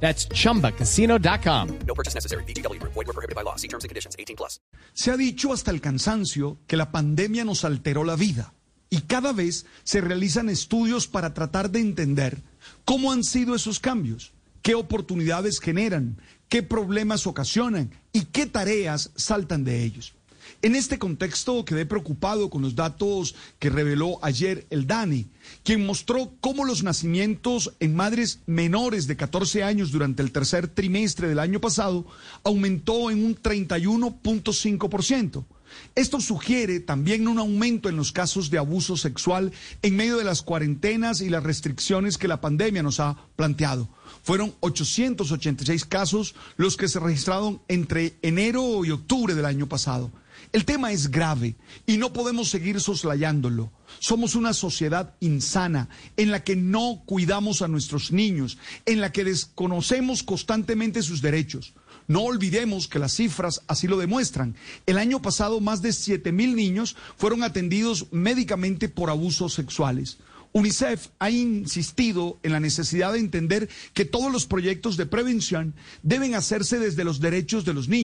[0.00, 1.78] That's chumbacasino.com.
[1.86, 2.44] No purchase necessary.
[2.44, 2.80] BGW.
[2.82, 3.56] Void were prohibited by law.
[3.56, 4.14] See terms and conditions.
[4.16, 4.60] 18 plus.
[4.94, 8.54] Se ha dicho hasta el cansancio que la pandemia nos alteró la vida
[8.90, 12.42] y cada vez se realizan estudios para tratar de entender
[12.84, 19.64] cómo han sido esos cambios, qué oportunidades generan, qué problemas ocasionan y qué tareas saltan
[19.64, 20.14] de ellos.
[20.62, 25.26] En este contexto quedé preocupado con los datos que reveló ayer el DANI,
[25.62, 31.28] quien mostró cómo los nacimientos en madres menores de 14 años durante el tercer trimestre
[31.28, 32.06] del año pasado
[32.42, 35.44] aumentó en un 31.5%.
[35.94, 40.42] Esto sugiere también un aumento en los casos de abuso sexual en medio de las
[40.42, 43.88] cuarentenas y las restricciones que la pandemia nos ha planteado.
[44.22, 50.10] Fueron 886 casos los que se registraron entre enero y octubre del año pasado.
[50.56, 51.54] El tema es grave
[51.84, 53.70] y no podemos seguir soslayándolo.
[53.98, 59.22] Somos una sociedad insana en la que no cuidamos a nuestros niños, en la que
[59.22, 61.74] desconocemos constantemente sus derechos.
[62.08, 64.56] No olvidemos que las cifras así lo demuestran.
[64.86, 70.16] El año pasado más de 7 mil niños fueron atendidos médicamente por abusos sexuales.
[70.54, 76.34] UNICEF ha insistido en la necesidad de entender que todos los proyectos de prevención deben
[76.34, 78.05] hacerse desde los derechos de los niños.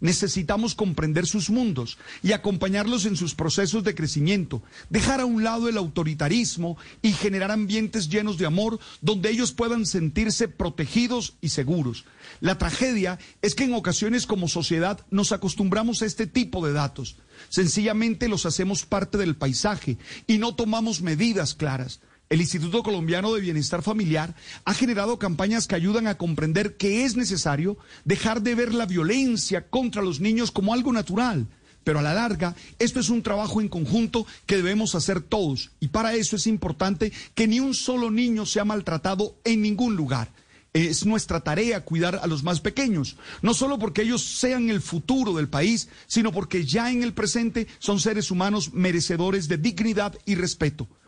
[0.00, 5.68] Necesitamos comprender sus mundos y acompañarlos en sus procesos de crecimiento, dejar a un lado
[5.68, 12.06] el autoritarismo y generar ambientes llenos de amor donde ellos puedan sentirse protegidos y seguros.
[12.40, 17.16] La tragedia es que en ocasiones como sociedad nos acostumbramos a este tipo de datos.
[17.50, 22.00] Sencillamente los hacemos parte del paisaje y no tomamos medidas claras.
[22.30, 27.16] El Instituto Colombiano de Bienestar Familiar ha generado campañas que ayudan a comprender que es
[27.16, 31.48] necesario dejar de ver la violencia contra los niños como algo natural.
[31.82, 35.72] Pero a la larga, esto es un trabajo en conjunto que debemos hacer todos.
[35.80, 40.30] Y para eso es importante que ni un solo niño sea maltratado en ningún lugar.
[40.72, 45.34] Es nuestra tarea cuidar a los más pequeños, no solo porque ellos sean el futuro
[45.34, 50.36] del país, sino porque ya en el presente son seres humanos merecedores de dignidad y
[50.36, 50.86] respeto.